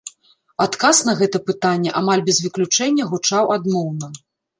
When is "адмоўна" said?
3.59-4.11